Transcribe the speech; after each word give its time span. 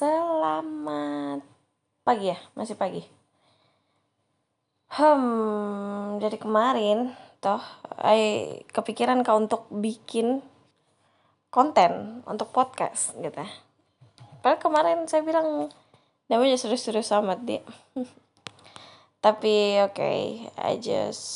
Selamat 0.00 1.44
pagi 2.08 2.32
ya, 2.32 2.38
masih 2.56 2.72
pagi. 2.72 3.04
Hmm, 4.96 6.16
jadi 6.16 6.40
kemarin 6.40 7.12
toh, 7.44 7.60
I 8.00 8.64
kepikiran 8.72 9.20
kau 9.20 9.36
untuk 9.36 9.68
bikin 9.68 10.40
konten 11.52 12.24
untuk 12.24 12.48
podcast 12.48 13.12
gitu. 13.20 13.44
Padahal 14.40 14.56
kemarin 14.56 15.04
saya 15.04 15.20
bilang 15.20 15.68
namanya 16.32 16.56
serius-serius 16.56 17.12
amat 17.20 17.44
dia. 17.44 17.60
Tapi 19.28 19.84
oke, 19.84 20.00
okay, 20.00 20.48
I 20.56 20.80
just 20.80 21.28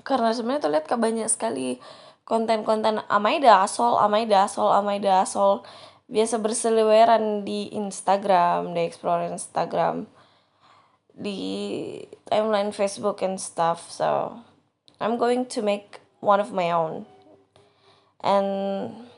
karena 0.00 0.32
sebenarnya 0.32 0.64
tuh 0.64 0.72
lihat 0.72 0.88
banyak 0.88 1.28
sekali 1.28 1.76
konten-konten 2.24 3.04
amai 3.08 3.40
dasol, 3.40 4.00
amai 4.00 4.24
dasol, 4.24 4.72
amai 4.72 5.00
dasol 5.00 5.64
biasa 6.08 6.36
berseliweran 6.40 7.48
di 7.48 7.72
Instagram, 7.72 8.76
di 8.76 8.80
explore 8.84 9.28
Instagram, 9.28 10.04
di 11.16 11.38
timeline 12.28 12.72
Facebook 12.72 13.24
and 13.24 13.40
stuff. 13.40 13.88
So 13.88 14.40
I'm 15.00 15.16
going 15.16 15.46
to 15.56 15.60
make 15.62 16.00
one 16.20 16.40
of 16.40 16.52
my 16.52 16.72
own. 16.72 17.06
And 18.24 19.08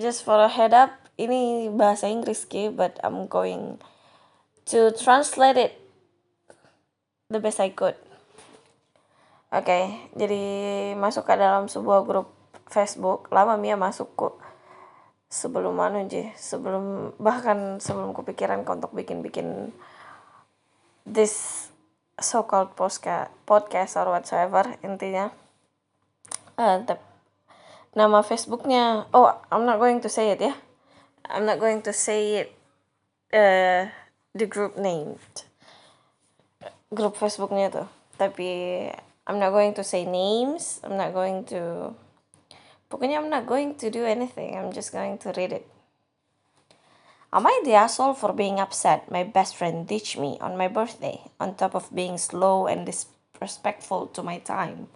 just 0.00 0.24
for 0.24 0.40
a 0.40 0.48
head 0.48 0.72
up, 0.72 0.96
ini 1.20 1.68
bahasa 1.68 2.08
Inggris 2.08 2.48
ke, 2.48 2.72
but 2.72 2.96
I'm 3.04 3.28
going 3.28 3.80
to 4.72 4.92
translate 4.96 5.60
it 5.60 5.72
the 7.28 7.40
best 7.40 7.60
I 7.60 7.68
could. 7.68 7.96
Oke, 9.52 9.68
okay, 9.68 9.84
jadi 10.16 10.42
masuk 10.96 11.28
ke 11.28 11.36
dalam 11.36 11.68
sebuah 11.68 12.08
grup 12.08 12.32
Facebook. 12.72 13.28
Lama 13.28 13.60
Mia 13.60 13.76
masuk 13.76 14.08
kok 14.16 14.40
sebelum 15.28 15.76
anu 15.76 16.08
je, 16.08 16.32
sebelum 16.40 17.12
bahkan 17.20 17.76
sebelum 17.76 18.16
kepikiran 18.16 18.64
untuk 18.64 18.96
bikin-bikin 18.96 19.68
this 21.04 21.68
so 22.16 22.48
called 22.48 22.72
podcast 22.72 23.28
podcast 23.44 24.00
or 24.00 24.08
whatsoever 24.16 24.72
intinya. 24.80 25.28
Uh, 26.56 26.80
nama 27.92 28.24
Facebooknya, 28.24 29.04
oh 29.12 29.36
I'm 29.52 29.68
not 29.68 29.76
going 29.76 30.00
to 30.00 30.08
say 30.08 30.32
it 30.32 30.40
ya. 30.40 30.56
I'm 31.28 31.44
not 31.44 31.60
going 31.60 31.84
to 31.84 31.92
say 31.92 32.40
it 32.40 32.48
uh, 33.36 33.84
the 34.32 34.48
group 34.48 34.80
name. 34.80 35.20
Grup 36.88 37.20
Facebooknya 37.20 37.68
tuh. 37.68 37.88
Tapi 38.16 38.48
I'm 39.26 39.38
not 39.38 39.50
going 39.50 39.74
to 39.74 39.84
say 39.84 40.04
names. 40.04 40.80
I'm 40.82 40.96
not 40.96 41.12
going 41.12 41.44
to. 41.54 41.94
Pokoknya 42.90 43.18
I'm 43.18 43.30
not 43.30 43.46
going 43.46 43.76
to 43.76 43.90
do 43.90 44.04
anything. 44.04 44.58
I'm 44.58 44.72
just 44.72 44.92
going 44.92 45.18
to 45.18 45.32
read 45.36 45.52
it. 45.52 45.66
Am 47.32 47.46
I 47.46 47.62
the 47.64 47.72
asshole 47.72 48.12
for 48.12 48.34
being 48.34 48.60
upset? 48.60 49.10
My 49.10 49.24
best 49.24 49.56
friend 49.56 49.88
ditched 49.88 50.18
me 50.18 50.36
on 50.40 50.58
my 50.58 50.68
birthday, 50.68 51.22
on 51.40 51.54
top 51.54 51.74
of 51.74 51.94
being 51.94 52.18
slow 52.18 52.66
and 52.66 52.84
disrespectful 52.84 54.08
to 54.08 54.22
my 54.22 54.36
time. 54.38 54.88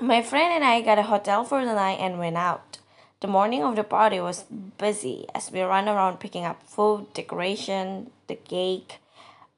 My 0.00 0.22
friend 0.22 0.54
and 0.54 0.64
I 0.64 0.80
got 0.80 0.98
a 0.98 1.02
hotel 1.02 1.44
for 1.44 1.62
the 1.62 1.74
night 1.74 2.00
and 2.00 2.18
went 2.18 2.38
out. 2.38 2.78
The 3.20 3.28
morning 3.28 3.62
of 3.62 3.76
the 3.76 3.84
party 3.84 4.18
was 4.18 4.44
busy 4.78 5.26
as 5.34 5.52
we 5.52 5.60
ran 5.60 5.86
around 5.86 6.20
picking 6.20 6.46
up 6.46 6.62
food, 6.62 7.12
decoration, 7.12 8.10
the 8.26 8.36
cake, 8.36 8.96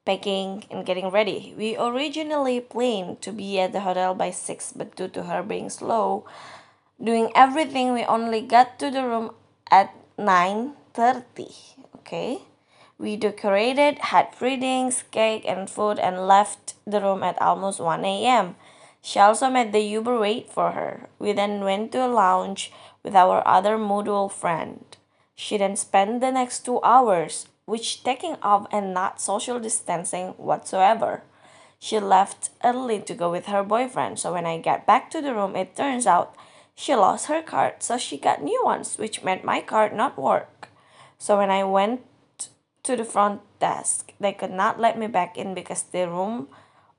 packing, 0.05 0.65
and 0.69 0.85
getting 0.85 1.09
ready. 1.09 1.53
We 1.57 1.77
originally 1.77 2.59
planned 2.59 3.21
to 3.21 3.31
be 3.31 3.59
at 3.59 3.71
the 3.71 3.81
hotel 3.81 4.13
by 4.13 4.31
6, 4.31 4.73
but 4.75 4.95
due 4.95 5.07
to 5.09 5.23
her 5.23 5.43
being 5.43 5.69
slow, 5.69 6.25
doing 7.01 7.31
everything, 7.35 7.93
we 7.93 8.03
only 8.03 8.41
got 8.41 8.79
to 8.79 8.91
the 8.91 9.03
room 9.03 9.31
at 9.71 9.93
9.30. 10.17 11.53
Okay? 11.97 12.41
We 12.97 13.17
decorated, 13.17 13.99
had 13.99 14.29
readings, 14.39 15.03
cake, 15.11 15.43
and 15.47 15.69
food, 15.69 15.99
and 15.99 16.27
left 16.27 16.75
the 16.85 17.01
room 17.01 17.23
at 17.23 17.41
almost 17.41 17.79
1 17.79 18.05
a.m. 18.05 18.55
She 19.01 19.19
also 19.19 19.49
made 19.49 19.73
the 19.73 19.81
Uber 19.81 20.19
wait 20.19 20.49
for 20.49 20.71
her. 20.71 21.09
We 21.19 21.33
then 21.33 21.63
went 21.63 21.91
to 21.91 22.05
a 22.05 22.07
lounge 22.07 22.71
with 23.03 23.15
our 23.15 23.45
other 23.45 23.77
mutual 23.77 24.29
friend. 24.29 24.85
She 25.35 25.57
then 25.57 25.75
spent 25.75 26.21
the 26.21 26.31
next 26.31 26.63
two 26.63 26.79
hours 26.83 27.47
which 27.65 28.03
taking 28.03 28.35
off 28.41 28.67
and 28.71 28.93
not 28.93 29.21
social 29.21 29.59
distancing 29.59 30.29
whatsoever. 30.37 31.23
She 31.79 31.99
left 31.99 32.49
early 32.63 33.01
to 33.01 33.13
go 33.13 33.29
with 33.29 33.47
her 33.47 33.63
boyfriend, 33.63 34.19
so 34.19 34.33
when 34.33 34.45
I 34.45 34.57
get 34.57 34.87
back 34.87 35.09
to 35.11 35.21
the 35.21 35.33
room, 35.33 35.55
it 35.55 35.75
turns 35.75 36.07
out 36.07 36.35
she 36.75 36.95
lost 36.95 37.27
her 37.27 37.41
card, 37.41 37.83
so 37.83 37.97
she 37.97 38.17
got 38.17 38.41
new 38.41 38.61
ones, 38.63 38.97
which 38.97 39.23
meant 39.23 39.43
my 39.43 39.61
card 39.61 39.93
not 39.93 40.17
work. 40.17 40.69
So 41.17 41.37
when 41.37 41.51
I 41.51 41.63
went 41.63 42.01
to 42.83 42.95
the 42.95 43.05
front 43.05 43.41
desk, 43.59 44.13
they 44.19 44.33
could 44.33 44.51
not 44.51 44.79
let 44.79 44.97
me 44.97 45.07
back 45.07 45.37
in 45.37 45.53
because 45.53 45.83
the 45.83 46.07
room 46.07 46.47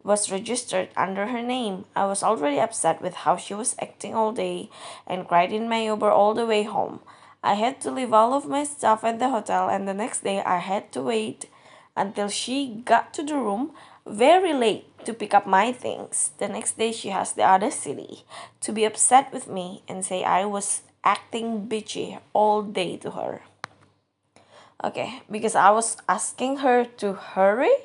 was 0.03 0.31
registered 0.31 0.91
under 0.97 1.27
her 1.29 1.43
name. 1.43 1.87
I 1.97 2.07
was 2.07 2.23
already 2.23 2.61
upset 2.61 3.03
with 3.03 3.15
how 3.15 3.37
she 3.37 3.55
was 3.55 3.75
acting 3.81 4.15
all 4.15 4.33
day 4.33 4.71
and 5.07 5.27
cried 5.27 5.53
in 5.53 5.69
my 5.69 5.83
Uber 5.83 6.11
all 6.11 6.35
the 6.35 6.47
way 6.47 6.63
home. 6.63 7.01
I 7.45 7.55
had 7.55 7.79
to 7.83 7.91
leave 7.91 8.15
all 8.15 8.33
of 8.33 8.49
my 8.49 8.65
stuff 8.65 9.05
at 9.05 9.19
the 9.19 9.29
hotel, 9.29 9.69
and 9.69 9.87
the 9.87 9.93
next 9.93 10.25
day 10.25 10.41
I 10.41 10.59
had 10.59 10.91
to 10.93 11.03
wait 11.03 11.45
until 11.95 12.29
she 12.29 12.81
got 12.87 13.13
to 13.15 13.23
the 13.23 13.37
room 13.37 13.73
very 14.07 14.55
late 14.55 14.87
to 15.05 15.13
pick 15.13 15.35
up 15.35 15.47
my 15.47 15.71
things. 15.71 16.31
The 16.39 16.49
next 16.49 16.79
day, 16.79 16.91
she 16.91 17.11
has 17.11 17.33
the 17.33 17.43
audacity 17.43 18.25
to 18.61 18.73
be 18.73 18.87
upset 18.87 19.31
with 19.31 19.47
me 19.47 19.83
and 19.87 20.03
say 20.03 20.25
I 20.25 20.47
was 20.47 20.83
acting 21.05 21.69
bitchy 21.69 22.19
all 22.33 22.63
day 22.63 22.97
to 22.97 23.11
her. 23.11 23.43
Okay, 24.83 25.21
because 25.31 25.55
I 25.55 25.69
was 25.69 25.99
asking 26.09 26.59
her 26.65 26.87
to 26.97 27.13
hurry. 27.13 27.77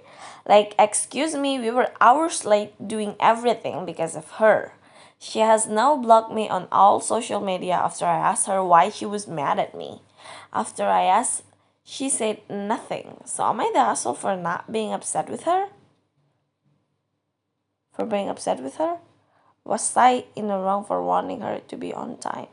Like, 0.47 0.73
excuse 0.79 1.35
me, 1.35 1.59
we 1.59 1.69
were 1.69 1.91
hours 1.99 2.45
late 2.45 2.75
doing 2.87 3.15
everything 3.19 3.85
because 3.85 4.15
of 4.15 4.39
her. 4.39 4.71
She 5.19 5.39
has 5.39 5.67
now 5.67 5.97
blocked 5.97 6.31
me 6.31 6.47
on 6.47 6.69
all 6.71 7.01
social 7.01 7.41
media 7.41 7.73
after 7.73 8.05
I 8.05 8.17
asked 8.17 8.47
her 8.47 8.63
why 8.63 8.89
she 8.89 9.05
was 9.05 9.27
mad 9.27 9.59
at 9.59 9.75
me. 9.75 10.01
After 10.53 10.85
I 10.85 11.03
asked, 11.03 11.43
she 11.83 12.07
said 12.07 12.39
nothing. 12.49 13.21
So 13.25 13.43
am 13.43 13.59
I 13.59 13.69
the 13.73 13.79
asshole 13.79 14.13
for 14.13 14.37
not 14.37 14.71
being 14.71 14.93
upset 14.93 15.29
with 15.29 15.43
her? 15.43 15.67
For 17.91 18.05
being 18.05 18.29
upset 18.29 18.63
with 18.63 18.77
her? 18.77 18.99
Was 19.65 19.91
I 19.97 20.25
in 20.37 20.47
the 20.47 20.57
wrong 20.57 20.85
for 20.85 21.03
wanting 21.03 21.41
her 21.41 21.59
to 21.67 21.75
be 21.75 21.93
on 21.93 22.17
time? 22.17 22.47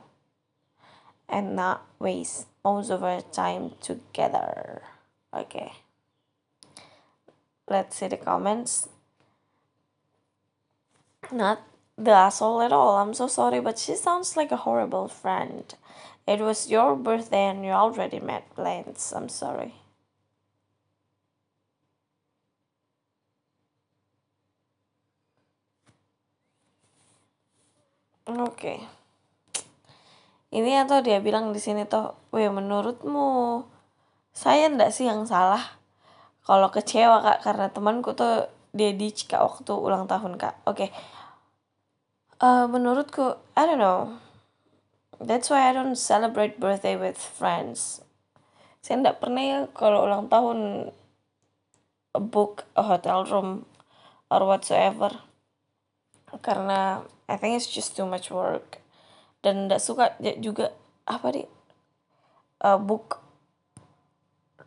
And 1.28 1.55
not 1.55 1.87
waste 2.00 2.47
most 2.65 2.91
of 2.91 3.05
our 3.05 3.21
time 3.21 3.72
together. 3.81 4.82
Okay. 5.32 5.72
Let's 7.69 7.97
see 7.97 8.09
the 8.09 8.16
comments. 8.16 8.88
Not 11.31 11.62
the 11.96 12.12
asshole 12.12 12.60
at 12.62 12.72
all. 12.72 12.96
I'm 12.96 13.14
so 13.14 13.26
sorry, 13.26 13.60
but 13.60 13.78
she 13.78 13.96
sounds 13.96 14.36
like 14.36 14.52
a 14.52 14.56
horrible 14.68 15.08
friend. 15.08 15.74
It 16.26 16.40
was 16.40 16.70
your 16.70 16.96
birthday 16.96 17.48
and 17.48 17.64
you 17.64 17.72
already 17.72 18.20
made 18.20 18.44
plans. 18.54 19.12
I'm 19.16 19.28
sorry. 19.28 19.74
Oke. 28.26 28.58
Okay. 28.58 28.78
Ini 30.50 30.86
atau 30.86 31.02
dia 31.02 31.18
bilang 31.22 31.54
di 31.54 31.60
sini 31.62 31.86
tuh, 31.86 32.14
"Weh, 32.34 32.48
menurutmu 32.50 33.62
saya 34.34 34.66
ndak 34.70 34.90
sih 34.94 35.06
yang 35.06 35.26
salah 35.26 35.78
kalau 36.46 36.70
kecewa 36.70 37.22
kak 37.22 37.38
karena 37.46 37.66
temanku 37.70 38.14
tuh 38.18 38.50
dia 38.74 38.90
di 38.94 39.10
kak 39.14 39.42
waktu 39.42 39.72
ulang 39.74 40.10
tahun 40.10 40.38
kak." 40.38 40.66
Oke. 40.66 40.90
Okay 40.90 40.90
Uh, 42.36 42.69
menurutku, 42.69 43.40
I 43.56 43.64
don't 43.64 43.81
know. 43.81 44.20
That's 45.16 45.49
why 45.49 45.70
I 45.70 45.72
don't 45.72 45.96
celebrate 45.96 46.61
birthday 46.61 46.93
with 46.93 47.16
friends. 47.16 48.05
Saya 48.84 49.00
tidak 49.00 49.25
pernah 49.25 49.40
ya 49.40 49.58
kalau 49.72 50.05
ulang 50.05 50.28
tahun 50.28 50.93
book 52.12 52.69
a 52.76 52.84
hotel 52.84 53.25
room 53.25 53.64
or 54.28 54.44
whatsoever. 54.44 55.25
Karena 56.44 57.08
I 57.25 57.40
think 57.40 57.56
it's 57.56 57.72
just 57.72 57.96
too 57.96 58.05
much 58.05 58.28
work. 58.28 58.84
Dan 59.40 59.72
tidak 59.72 59.81
suka 59.81 60.12
juga 60.37 60.76
apa 61.08 61.32
di 61.32 61.49
uh, 62.61 62.76
book 62.76 63.16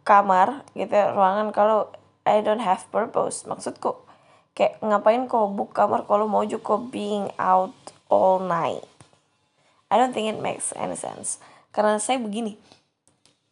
kamar 0.02 0.66
gitu 0.74 0.98
ruangan 1.14 1.54
kalau 1.54 1.94
I 2.26 2.42
don't 2.42 2.66
have 2.66 2.90
purpose. 2.90 3.46
Maksudku 3.46 4.09
kayak 4.60 4.84
ngapain 4.84 5.24
kau 5.32 5.48
book 5.48 5.72
kamar 5.72 6.04
kalau 6.04 6.28
mau 6.28 6.44
juga 6.44 6.76
being 6.76 7.32
out 7.40 7.72
all 8.12 8.44
night? 8.44 8.84
I 9.88 9.96
don't 9.96 10.12
think 10.12 10.28
it 10.28 10.44
makes 10.44 10.76
any 10.76 11.00
sense. 11.00 11.40
Karena 11.72 11.96
saya 11.96 12.20
begini 12.20 12.60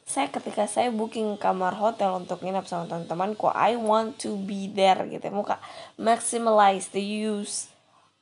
saya 0.07 0.27
ketika 0.31 0.67
saya 0.67 0.91
booking 0.91 1.35
kamar 1.39 1.75
hotel 1.75 2.15
untuk 2.15 2.39
nginap 2.39 2.63
sama 2.63 2.87
teman-temanku 2.87 3.51
I 3.51 3.75
want 3.75 4.19
to 4.23 4.39
be 4.39 4.71
there 4.71 5.03
gitu 5.07 5.27
muka 5.35 5.59
maximize 5.99 6.95
the 6.95 7.03
use 7.03 7.67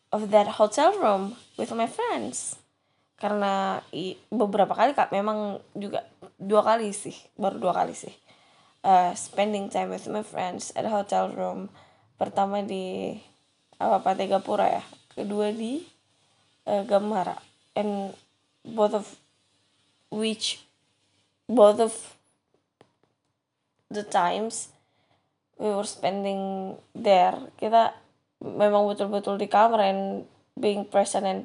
of 0.09 0.33
that 0.33 0.61
hotel 0.61 0.93
room 0.97 1.37
with 1.57 1.73
my 1.73 1.89
friends. 1.89 2.61
Karena 3.17 3.81
i, 3.93 4.17
beberapa 4.29 4.77
kali 4.77 4.93
kak 4.93 5.09
memang 5.09 5.61
juga 5.73 6.05
dua 6.37 6.61
kali 6.61 6.91
sih 6.91 7.15
baru 7.39 7.57
dua 7.57 7.73
kali 7.73 7.95
sih 7.95 8.11
uh, 8.85 9.11
spending 9.17 9.71
time 9.71 9.89
with 9.89 10.05
my 10.11 10.21
friends 10.21 10.69
at 10.77 10.85
hotel 10.85 11.33
room 11.33 11.71
pertama 12.15 12.63
di 12.63 13.15
apa 13.79 13.99
Pantai 14.03 14.27
Gapura 14.31 14.67
ya. 14.67 14.83
Kedua 15.15 15.51
di 15.51 15.79
uh, 16.67 16.83
Gamara 16.83 17.35
and 17.75 18.11
both 18.63 18.95
of 18.95 19.05
which 20.11 20.63
both 21.47 21.79
of 21.79 21.93
the 23.91 24.03
times 24.03 24.71
we 25.55 25.71
were 25.71 25.87
spending 25.87 26.75
there. 26.91 27.51
Kita 27.55 27.95
memang 28.43 28.87
betul-betul 28.91 29.39
di 29.39 29.47
kamar 29.47 29.81
and 29.87 30.27
being 30.59 30.83
present 30.87 31.23
and 31.23 31.41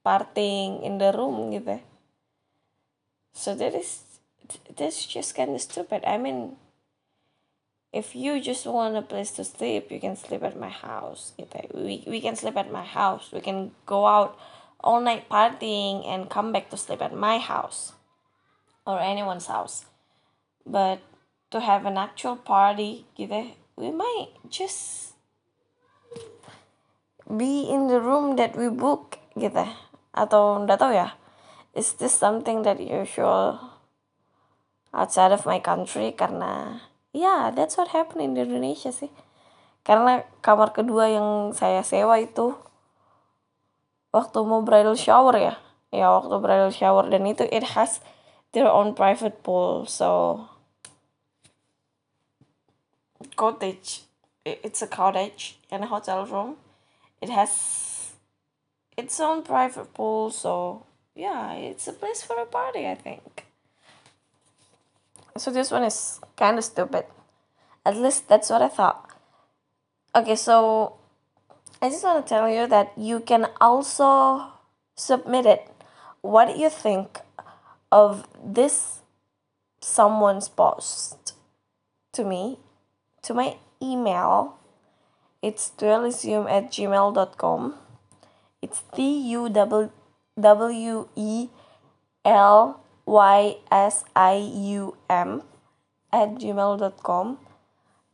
partying 0.00 0.80
in 0.86 0.96
the 0.96 1.12
room 1.12 1.52
gitu 1.52 1.76
so 3.32 3.54
that 3.54 3.74
is 3.74 4.04
that's 4.76 5.06
just 5.06 5.34
kind 5.34 5.54
of 5.54 5.60
stupid. 5.60 6.02
I 6.04 6.18
mean 6.18 6.56
if 7.92 8.14
you 8.14 8.40
just 8.40 8.66
want 8.66 8.96
a 8.96 9.02
place 9.02 9.30
to 9.32 9.44
sleep 9.44 9.90
you 9.90 10.00
can 10.00 10.16
sleep 10.16 10.42
at 10.42 10.58
my 10.58 10.68
house. 10.68 11.32
We, 11.74 12.04
we 12.06 12.20
can 12.20 12.36
sleep 12.36 12.56
at 12.56 12.70
my 12.70 12.84
house. 12.84 13.30
We 13.32 13.40
can 13.40 13.72
go 13.86 14.06
out 14.06 14.38
all 14.80 15.00
night 15.00 15.28
partying 15.28 16.06
and 16.06 16.30
come 16.30 16.52
back 16.52 16.70
to 16.70 16.76
sleep 16.76 17.02
at 17.02 17.14
my 17.14 17.38
house 17.38 17.92
or 18.86 19.00
anyone's 19.00 19.46
house. 19.46 19.86
But 20.64 21.00
to 21.50 21.60
have 21.60 21.84
an 21.84 21.98
actual 21.98 22.36
party 22.36 23.06
we 23.18 23.90
might 23.90 24.28
just 24.48 25.14
be 27.26 27.68
in 27.70 27.88
the 27.88 28.00
room 28.00 28.36
that 28.36 28.56
we 28.56 28.68
book 28.68 29.18
is 31.74 31.92
this 31.94 32.14
something 32.14 32.62
that 32.62 32.80
usual 32.80 33.60
outside 34.92 35.32
of 35.32 35.46
my 35.46 35.58
country? 35.60 36.12
Karena 36.12 36.80
ya 37.10 37.20
yeah, 37.20 37.42
that's 37.50 37.74
what 37.74 37.90
happened 37.90 38.22
in 38.22 38.38
Indonesia 38.38 38.94
sih 38.94 39.10
karena 39.82 40.22
kamar 40.44 40.76
kedua 40.76 41.10
yang 41.10 41.28
saya 41.56 41.80
sewa 41.82 42.20
itu 42.20 42.54
waktu 44.14 44.38
mau 44.46 44.62
bridal 44.62 44.94
shower 44.94 45.34
ya 45.38 45.54
ya 45.90 46.06
waktu 46.10 46.34
bridal 46.38 46.70
shower 46.70 47.08
dan 47.08 47.26
itu 47.26 47.46
it 47.50 47.74
has 47.74 48.04
their 48.54 48.70
own 48.70 48.94
private 48.94 49.42
pool 49.42 49.88
so 49.88 50.44
cottage. 53.36 54.02
It's 54.44 54.82
a 54.82 54.86
cottage 54.86 55.58
and 55.70 55.84
a 55.84 55.86
hotel 55.86 56.26
room. 56.26 56.56
It 57.20 57.30
has 57.30 58.12
its 58.96 59.20
own 59.20 59.42
private 59.42 59.92
pool, 59.94 60.30
so 60.30 60.84
yeah, 61.14 61.52
it's 61.52 61.86
a 61.88 61.92
place 61.92 62.22
for 62.22 62.36
a 62.40 62.46
party, 62.46 62.86
I 62.86 62.94
think. 62.94 63.49
So 65.36 65.50
this 65.50 65.70
one 65.70 65.84
is 65.84 66.20
kind 66.36 66.58
of 66.58 66.64
stupid. 66.64 67.06
At 67.84 67.96
least 67.96 68.28
that's 68.28 68.50
what 68.50 68.62
I 68.62 68.68
thought. 68.68 69.10
Okay, 70.14 70.36
so 70.36 70.96
I 71.80 71.88
just 71.88 72.04
want 72.04 72.24
to 72.24 72.28
tell 72.28 72.48
you 72.48 72.66
that 72.66 72.92
you 72.96 73.20
can 73.20 73.46
also 73.60 74.52
submit 74.96 75.46
it. 75.46 75.66
What 76.20 76.48
do 76.48 76.60
you 76.60 76.68
think 76.68 77.18
of 77.90 78.26
this 78.42 79.00
someone's 79.80 80.48
post 80.48 81.34
to 82.12 82.24
me 82.24 82.58
to 83.22 83.34
my 83.34 83.56
email. 83.82 84.56
It's 85.42 85.70
dualism 85.70 86.46
at 86.46 86.70
gmail.com. 86.70 87.74
It's 88.60 88.82
T 88.94 89.30
U 89.32 89.48
W 89.48 91.08
E 91.16 91.48
L 92.24 92.80
Y 93.06 93.58
S 93.70 94.04
I 94.14 94.36
U 94.76 94.96
M 95.08 95.42
at 96.12 96.36
gmail.com. 96.36 97.38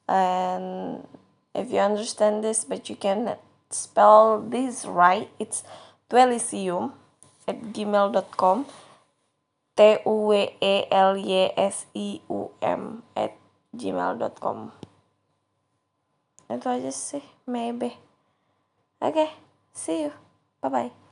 And 0.08 1.06
if 1.54 1.70
you 1.70 1.80
understand 1.80 2.44
this, 2.44 2.64
but 2.64 2.88
you 2.88 2.96
can 2.96 3.36
spell 3.70 4.40
this 4.40 4.84
right, 4.86 5.28
it's 5.38 5.64
dualisium 6.10 6.92
at 7.48 7.72
gmail.com. 7.72 8.66
T 9.76 9.82
U 10.06 10.32
W 10.32 10.48
E 10.60 10.84
L 10.90 11.16
Y 11.16 11.52
S 11.56 11.86
I 11.94 12.20
U 12.30 12.50
M 12.62 13.02
at 13.14 13.36
gmail.com 13.76 14.72
itu 16.46 16.66
aja 16.70 16.92
sih 16.94 17.24
maybe. 17.44 17.98
Okay, 19.02 19.34
see 19.74 20.06
you. 20.06 20.12
Bye 20.62 20.70
bye 20.70 21.05